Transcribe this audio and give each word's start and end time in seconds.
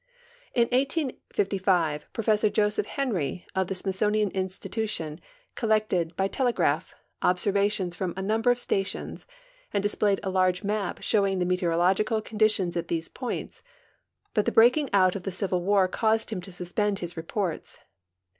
In 0.55 0.63
1855 0.71 2.11
Professor 2.11 2.49
Joseph 2.49 2.87
Henr}^, 2.87 3.45
of 3.53 3.67
the 3.67 3.75
Smithsonian 3.75 4.31
Institu 4.31 4.89
tion, 4.89 5.19
collected, 5.53 6.15
by 6.15 6.27
telegraph, 6.27 6.95
observations 7.21 7.95
from 7.95 8.15
a 8.17 8.21
number 8.23 8.49
of 8.49 8.57
stations 8.57 9.27
and 9.71 9.83
displayed 9.83 10.19
a 10.23 10.31
large 10.31 10.63
map 10.63 11.03
showing 11.03 11.37
the 11.37 11.45
meteorological 11.45 12.19
conditions 12.19 12.75
at 12.75 12.87
these 12.87 13.09
points, 13.09 13.61
but 14.33 14.45
the 14.45 14.51
breaking 14.51 14.89
out 14.91 15.15
of 15.15 15.21
the 15.21 15.31
civil 15.31 15.61
war 15.61 15.87
caused 15.87 16.31
him 16.31 16.41
to 16.41 16.51
suspend 16.51 16.97
his 16.97 17.15
reports. 17.15 17.77